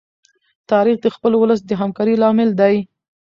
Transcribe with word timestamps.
تاریخ 0.71 0.97
د 1.01 1.07
خپل 1.15 1.31
ولس 1.37 1.59
د 1.65 1.71
همکارۍ 1.81 2.15
لامل 2.21 2.49
دی. 2.59 2.75